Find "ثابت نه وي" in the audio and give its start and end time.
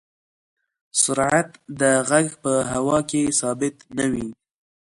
3.39-4.27